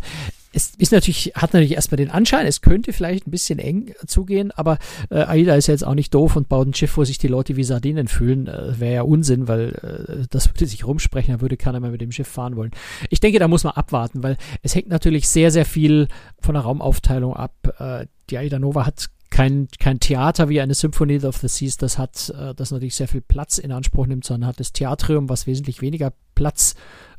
[0.54, 4.52] es ist natürlich, hat natürlich erstmal den Anschein, es könnte vielleicht ein bisschen eng zugehen,
[4.52, 4.78] aber
[5.10, 7.28] äh, AIDA ist ja jetzt auch nicht doof und baut ein Schiff, wo sich die
[7.28, 8.46] Leute wie Sardinen fühlen.
[8.46, 12.00] Äh, Wäre ja Unsinn, weil äh, das würde sich rumsprechen, da würde keiner mehr mit
[12.00, 12.70] dem Schiff fahren wollen.
[13.10, 16.08] Ich denke, da muss man abwarten, weil es hängt natürlich sehr, sehr viel
[16.40, 17.74] von der Raumaufteilung ab.
[17.78, 21.98] Äh, die AIDA Nova hat kein, kein Theater wie eine Symphony of the Seas, das
[21.98, 25.48] hat, äh, das natürlich sehr viel Platz in Anspruch nimmt, sondern hat das Theatrium, was
[25.48, 26.76] wesentlich weniger Platz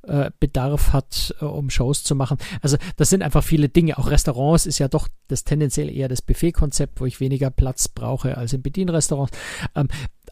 [0.08, 2.38] äh, Bedarf hat, äh, um Shows zu machen.
[2.62, 3.98] Also das sind einfach viele Dinge.
[3.98, 8.38] Auch Restaurants ist ja doch das tendenziell eher das Buffet-Konzept, wo ich weniger Platz brauche
[8.38, 9.38] als in Bedienrestaurants.
[9.76, 9.88] Ähm,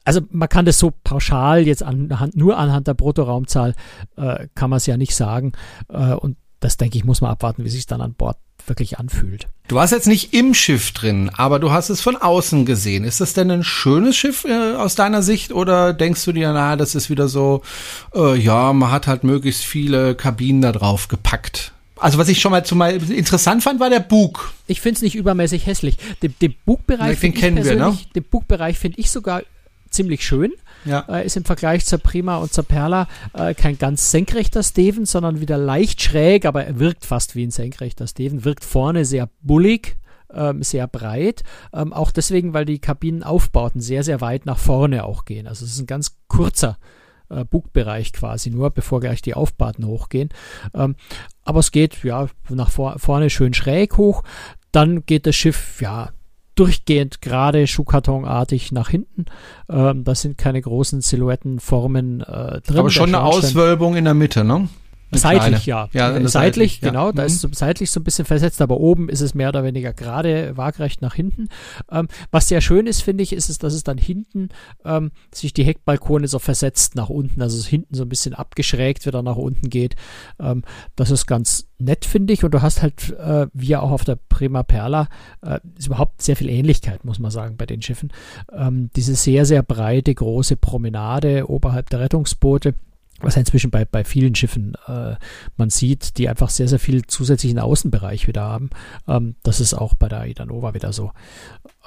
[0.06, 3.74] also man kann das so pauschal jetzt anhand, nur anhand der Bruttoraumzahl
[4.18, 5.54] äh, kann man es ja nicht sagen.
[5.90, 9.48] Äh, und das denke ich, muss man abwarten, wie sich dann an Bord wirklich anfühlt.
[9.68, 13.04] Du warst jetzt nicht im Schiff drin, aber du hast es von außen gesehen.
[13.04, 16.76] Ist das denn ein schönes Schiff äh, aus deiner Sicht oder denkst du dir, na,
[16.76, 17.62] das ist wieder so,
[18.14, 21.72] äh, ja, man hat halt möglichst viele Kabinen da drauf gepackt?
[21.96, 24.52] Also was ich schon mal, mal interessant fand, war der Bug.
[24.68, 25.98] Ich finde es nicht übermäßig hässlich.
[26.22, 27.98] Den, den Bugbereich finde ich, ne?
[28.16, 29.44] den Bugbereich finde ich sogar
[29.90, 30.52] ziemlich schön.
[30.86, 31.06] Ja.
[31.10, 35.40] Äh, ist im Vergleich zur Prima und zur Perla äh, kein ganz senkrechter Steven, sondern
[35.40, 38.46] wieder leicht schräg, aber er wirkt fast wie ein senkrechter Steven.
[38.46, 39.98] Wirkt vorne sehr bullig,
[40.34, 41.44] ähm, sehr breit.
[41.74, 45.48] Ähm, auch deswegen, weil die Kabinenaufbauten sehr, sehr weit nach vorne auch gehen.
[45.48, 46.78] Also es ist ein ganz kurzer
[47.30, 50.30] äh, Bugbereich quasi nur, bevor gleich die Aufbauten hochgehen.
[50.74, 50.96] Ähm,
[51.44, 54.24] aber es geht ja nach vor, vorne schön schräg hoch.
[54.72, 56.10] Dann geht das Schiff ja
[56.56, 59.26] durchgehend gerade Schuhkartonartig nach hinten.
[59.70, 62.78] Ähm, das sind keine großen Silhouettenformen äh, drin.
[62.78, 64.70] Aber schon eine Auswölbung in der Mitte, ne?
[65.20, 65.90] Seitlich, ja.
[65.94, 67.08] ja seitlich, seitlich, genau.
[67.08, 67.12] Ja.
[67.14, 67.28] Da mhm.
[67.28, 70.56] ist so, seitlich so ein bisschen versetzt, aber oben ist es mehr oder weniger gerade,
[70.58, 71.50] waagrecht nach hinten.
[71.92, 74.50] Ähm, was sehr schön ist, finde ich, ist es, dass es dann hinten
[74.86, 79.06] ähm, sich die Heckbalkone so versetzt nach unten, also es hinten so ein bisschen abgeschrägt
[79.06, 79.96] wieder nach unten geht.
[80.40, 80.64] Ähm,
[80.96, 82.44] das ist ganz nett, finde ich.
[82.44, 85.08] Und du hast halt, äh, wie auch auf der Prima Perla,
[85.42, 88.12] äh, ist überhaupt sehr viel Ähnlichkeit, muss man sagen, bei den Schiffen.
[88.52, 92.76] Ähm, diese sehr, sehr breite, große Promenade oberhalb der Rettungsboote
[93.24, 95.16] was inzwischen bei, bei vielen Schiffen äh,
[95.58, 98.70] man sieht, die einfach sehr, sehr viel zusätzlichen Außenbereich wieder haben.
[99.08, 101.12] Ähm, das ist auch bei der Aida Nova wieder so.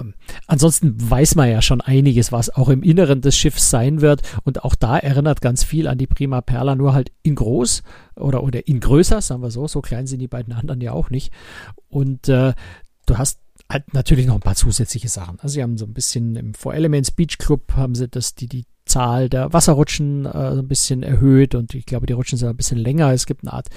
[0.01, 0.15] Ähm,
[0.47, 4.23] ansonsten weiß man ja schon einiges, was auch im Inneren des Schiffs sein wird.
[4.45, 7.83] Und auch da erinnert ganz viel an die Prima Perla, nur halt in groß
[8.17, 9.69] oder, oder in größer, sagen wir so.
[9.69, 11.33] So klein sind die beiden anderen ja auch nicht.
[11.89, 12.55] Und äh,
[13.07, 15.39] du hast halt natürlich noch ein paar zusätzliche Sachen.
[15.41, 18.49] Also sie haben so ein bisschen im Four Elements Beach Club haben sie das, die,
[18.49, 18.65] die
[18.97, 22.79] Zahl der Wasserrutschen äh, ein bisschen erhöht und ich glaube, die Rutschen sind ein bisschen
[22.79, 23.13] länger.
[23.13, 23.69] Es gibt eine Art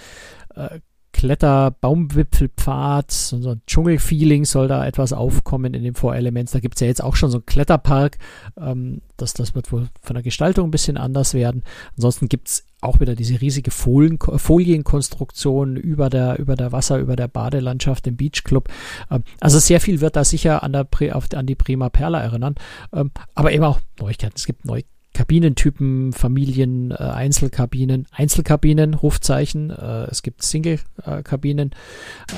[0.55, 0.79] äh,
[1.11, 6.53] Kletter, Baumwipfelpfad, so, ein Dschungelfeeling soll da etwas aufkommen in den Four Elements.
[6.53, 8.17] Da gibt es ja jetzt auch schon so einen Kletterpark.
[8.57, 11.63] Ähm, das, das wird wohl von der Gestaltung ein bisschen anders werden.
[11.97, 17.17] Ansonsten gibt es auch wieder diese riesige Folien, Folienkonstruktion über der, über der Wasser, über
[17.17, 18.69] der Badelandschaft im Beach Club.
[19.11, 22.55] Ähm, also sehr viel wird da sicher an, der, auf, an die Prima Perla erinnern.
[22.93, 24.35] Ähm, aber eben auch Neuigkeiten.
[24.37, 31.71] Es gibt Neuigkeiten Kabinentypen, Familien, äh, Einzelkabinen, Einzelkabinen, Rufzeichen, äh, es gibt Single-Kabinen.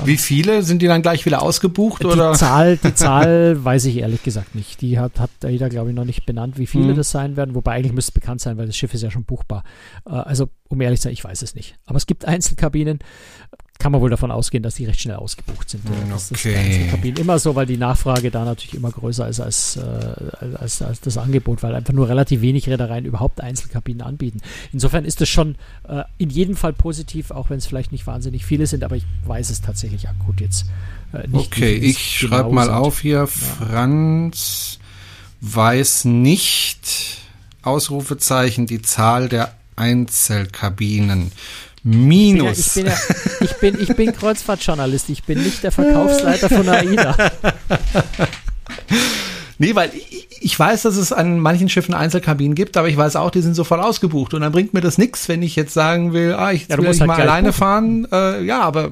[0.04, 2.02] Wie viele sind die dann gleich wieder ausgebucht?
[2.02, 2.32] Die oder?
[2.32, 4.80] Zahl, die Zahl weiß ich ehrlich gesagt nicht.
[4.80, 6.96] Die hat, hat jeder, glaube ich, noch nicht benannt, wie viele mhm.
[6.96, 9.22] das sein werden, wobei eigentlich müsste es bekannt sein, weil das Schiff ist ja schon
[9.22, 9.62] buchbar.
[10.04, 11.76] Äh, also, um ehrlich zu sein, ich weiß es nicht.
[11.86, 12.98] Aber es gibt Einzelkabinen
[13.82, 15.82] kann man wohl davon ausgehen, dass die recht schnell ausgebucht sind.
[16.30, 16.88] Okay.
[17.18, 21.18] immer so, weil die Nachfrage da natürlich immer größer ist als, äh, als, als, das
[21.18, 24.40] Angebot, weil einfach nur relativ wenig Reedereien überhaupt Einzelkabinen anbieten.
[24.72, 25.56] Insofern ist das schon
[25.88, 29.04] äh, in jedem Fall positiv, auch wenn es vielleicht nicht wahnsinnig viele sind, aber ich
[29.26, 30.66] weiß es tatsächlich akut jetzt
[31.12, 31.48] äh, nicht.
[31.48, 32.74] Okay, ich genau schreibe mal sind.
[32.74, 33.26] auf hier, ja.
[33.26, 34.78] Franz
[35.40, 37.18] weiß nicht,
[37.62, 41.32] Ausrufezeichen, die Zahl der Einzelkabinen.
[41.84, 42.76] Minus.
[42.76, 45.72] Ich bin, ja, ich bin, ja, ich bin, ich bin Kreuzfahrtjournalist, ich bin nicht der
[45.72, 47.16] Verkaufsleiter von AIDA.
[49.62, 53.14] Nee, weil ich, ich weiß, dass es an manchen Schiffen Einzelkabinen gibt, aber ich weiß
[53.14, 54.34] auch, die sind sofort ausgebucht.
[54.34, 56.88] Und dann bringt mir das nichts, wenn ich jetzt sagen will, ah, ich ja, will
[56.88, 57.58] halt mal alleine buchen.
[57.58, 58.08] fahren.
[58.10, 58.90] Äh, ja, aber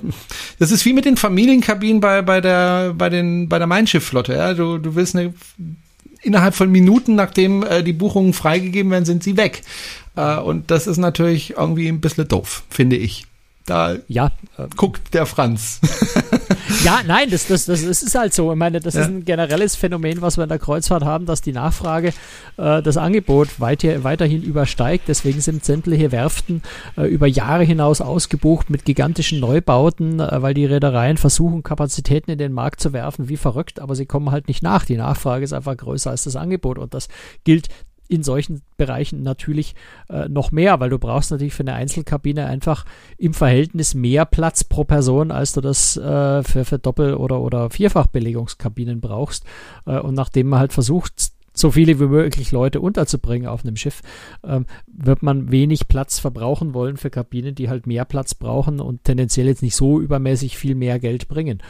[0.61, 4.33] das ist wie mit den Familienkabinen bei, bei der, bei den, bei der Mein Schiff-Flotte.
[4.33, 4.55] Ja?
[4.55, 5.35] Du, du willst eine
[6.23, 9.63] innerhalb von Minuten, nachdem äh, die Buchungen freigegeben werden, sind sie weg.
[10.17, 13.27] Äh, und das ist natürlich irgendwie ein bisschen doof, finde ich.
[13.66, 15.81] Da ja, äh, guckt der Franz.
[16.85, 18.51] ja, nein, das, das, das, ist halt so.
[18.51, 19.03] Ich meine, das ja.
[19.03, 22.12] ist ein generelles Phänomen, was wir in der Kreuzfahrt haben, dass die Nachfrage
[22.57, 25.05] äh, das Angebot weiter, weiterhin übersteigt.
[25.09, 26.62] Deswegen sind sämtliche Werften
[26.96, 32.38] äh, über Jahre hinaus ausgebucht mit gigantischen Neubauten, äh, weil die Reedereien versuchen, Kapazitäten in
[32.38, 34.85] den Markt zu werfen, wie verrückt, aber sie kommen halt nicht nach.
[34.85, 37.09] Die Nachfrage ist einfach größer als das Angebot und das
[37.44, 37.68] gilt
[38.11, 39.75] in solchen Bereichen natürlich
[40.09, 42.85] äh, noch mehr, weil du brauchst natürlich für eine Einzelkabine einfach
[43.18, 47.70] im Verhältnis mehr Platz pro Person, als du das äh, für, für Doppel- oder, oder
[47.70, 49.44] Vierfachbelegungskabinen brauchst.
[49.87, 54.03] Äh, und nachdem man halt versucht, so viele wie möglich Leute unterzubringen auf einem Schiff,
[54.44, 59.05] ähm, wird man wenig Platz verbrauchen wollen für Kabinen, die halt mehr Platz brauchen und
[59.05, 61.62] tendenziell jetzt nicht so übermäßig viel mehr Geld bringen.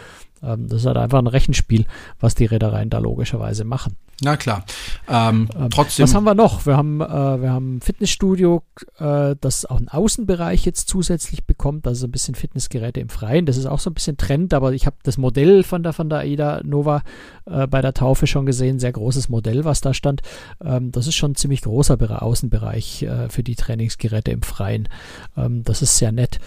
[0.42, 1.86] Ähm, das ist halt einfach ein Rechenspiel,
[2.18, 3.96] was die Reedereien da logischerweise machen.
[4.22, 4.64] Na klar.
[5.08, 6.02] Ähm, ähm, trotzdem.
[6.02, 6.66] Was haben wir noch?
[6.66, 8.62] Wir haben, äh, wir haben ein Fitnessstudio,
[8.98, 13.46] äh, das auch einen Außenbereich jetzt zusätzlich bekommt, also ein bisschen Fitnessgeräte im Freien.
[13.46, 16.10] Das ist auch so ein bisschen Trend, aber ich habe das Modell von der, von
[16.10, 17.02] der AIDA Nova
[17.46, 18.78] äh, bei der Taufe schon gesehen.
[18.78, 20.20] Sehr großes Modell, was da stand.
[20.62, 24.88] Ähm, das ist schon ein ziemlich großer Außenbereich äh, für die Trainingsgeräte im Freien.
[25.36, 26.40] Ähm, das ist sehr nett.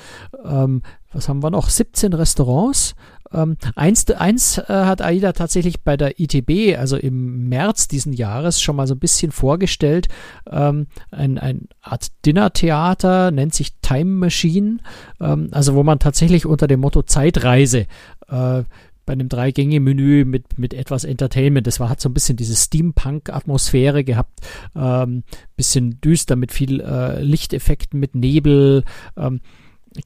[1.13, 1.69] Was haben wir noch?
[1.69, 2.95] 17 Restaurants
[3.33, 8.61] ähm, eins eins äh, hat AIDA tatsächlich bei der ITB, also im März diesen Jahres,
[8.61, 10.07] schon mal so ein bisschen vorgestellt.
[10.49, 14.77] Ähm, ein, ein Art Dinnertheater, nennt sich Time Machine,
[15.19, 17.87] ähm, also wo man tatsächlich unter dem Motto Zeitreise
[18.27, 18.63] äh,
[19.05, 21.67] bei einem Drei-Gänge-Menü mit, mit etwas Entertainment.
[21.67, 24.39] Das war, hat so ein bisschen diese Steampunk-Atmosphäre gehabt.
[24.75, 25.23] Ähm,
[25.57, 28.85] bisschen düster mit viel äh, Lichteffekten, mit Nebel.
[29.17, 29.41] Ähm,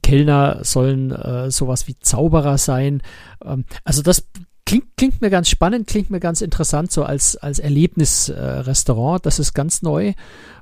[0.02, 3.02] Kellner sollen äh, sowas wie Zauberer sein.
[3.44, 4.28] Ähm, also das
[4.68, 9.20] klingt, klingt mir ganz spannend, klingt mir ganz interessant, so als, als Erlebnisrestaurant.
[9.20, 10.12] Äh, das ist ganz neu.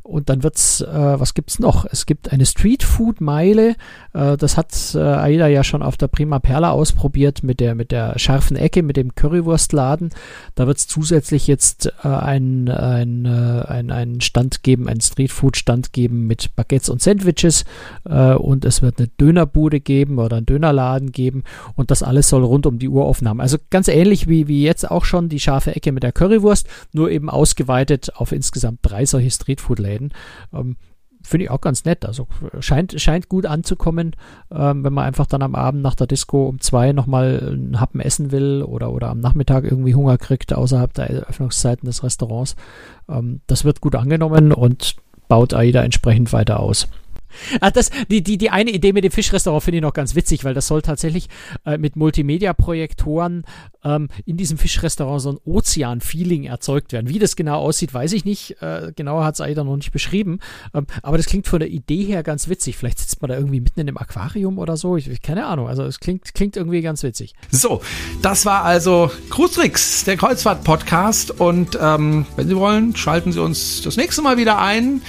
[0.06, 0.86] Und dann wird's, äh,
[1.20, 1.84] was gibt's noch?
[1.90, 3.74] Es gibt eine Streetfood-Meile.
[4.14, 7.90] Äh, das hat äh, Aida ja schon auf der Prima Perla ausprobiert mit der, mit
[7.90, 10.10] der scharfen Ecke, mit dem Currywurstladen.
[10.54, 16.28] Da wird's zusätzlich jetzt äh, ein, ein, äh, ein, ein Stand geben, einen Streetfood-Stand geben
[16.28, 17.64] mit Baguettes und Sandwiches.
[18.08, 21.42] Äh, und es wird eine Dönerbude geben oder einen Dönerladen geben.
[21.74, 23.40] Und das alles soll rund um die Uhr offen haben.
[23.40, 27.10] Also ganz ähnlich wie, wie jetzt auch schon die scharfe Ecke mit der Currywurst, nur
[27.10, 29.95] eben ausgeweitet auf insgesamt drei solche Streetfood-Läden.
[29.96, 30.12] Läden.
[30.52, 30.76] Ähm,
[31.22, 32.06] Finde ich auch ganz nett.
[32.06, 32.28] Also
[32.60, 34.12] scheint, scheint gut anzukommen,
[34.52, 37.98] ähm, wenn man einfach dann am Abend nach der Disco um zwei nochmal einen Happen
[37.98, 42.54] essen will oder, oder am Nachmittag irgendwie Hunger kriegt außerhalb der Öffnungszeiten des Restaurants.
[43.08, 46.86] Ähm, das wird gut angenommen und baut AIDA entsprechend weiter aus.
[47.60, 50.44] Ah, das, die, die, die eine Idee mit dem Fischrestaurant finde ich noch ganz witzig,
[50.44, 51.28] weil das soll tatsächlich
[51.64, 53.44] äh, mit Multimedia-Projektoren
[53.84, 57.08] ähm, in diesem Fischrestaurant so ein Ozean-Feeling erzeugt werden.
[57.08, 58.60] Wie das genau aussieht, weiß ich nicht.
[58.60, 60.40] Äh, genauer hat es Aida noch nicht beschrieben.
[60.74, 62.76] Ähm, aber das klingt von der Idee her ganz witzig.
[62.76, 64.96] Vielleicht sitzt man da irgendwie mitten in einem Aquarium oder so.
[64.96, 65.68] Ich, keine Ahnung.
[65.68, 67.34] Also es klingt, klingt irgendwie ganz witzig.
[67.50, 67.80] So,
[68.22, 71.40] das war also Cruistrix, der Kreuzfahrt-Podcast.
[71.40, 75.02] Und ähm, wenn Sie wollen, schalten Sie uns das nächste Mal wieder ein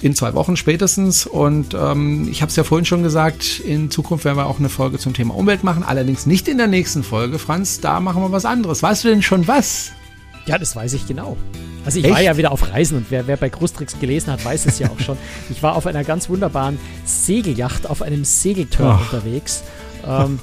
[0.00, 1.26] in zwei Wochen spätestens.
[1.26, 4.68] Und ähm, ich habe es ja vorhin schon gesagt, in Zukunft werden wir auch eine
[4.68, 5.82] Folge zum Thema Umwelt machen.
[5.82, 7.80] Allerdings nicht in der nächsten Folge, Franz.
[7.80, 8.82] Da machen wir was anderes.
[8.82, 9.92] Weißt du denn schon was?
[10.46, 11.36] Ja, das weiß ich genau.
[11.84, 12.14] Also ich Echt?
[12.14, 14.90] war ja wieder auf Reisen und wer, wer bei Großtricks gelesen hat, weiß es ja
[14.90, 15.16] auch schon.
[15.50, 19.02] Ich war auf einer ganz wunderbaren Segelyacht auf einem Segelturm oh.
[19.02, 19.62] unterwegs.
[20.06, 20.38] Ähm,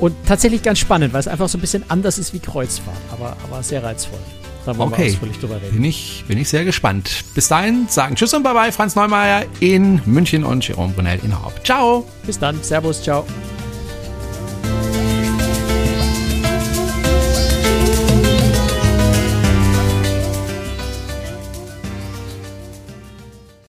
[0.00, 3.36] und tatsächlich ganz spannend, weil es einfach so ein bisschen anders ist wie Kreuzfahrt, aber,
[3.44, 4.20] aber sehr reizvoll.
[4.68, 5.04] Da wollen okay.
[5.04, 5.76] wir ausführlich drüber reden.
[5.76, 7.24] Bin ich, bin ich sehr gespannt.
[7.34, 11.64] Bis dahin sagen Tschüss und Bye-bye, Franz Neumeier in München und Jerome Brunel in Haupt.
[11.64, 12.06] Ciao.
[12.26, 12.62] Bis dann.
[12.62, 13.02] Servus.
[13.02, 13.24] Ciao.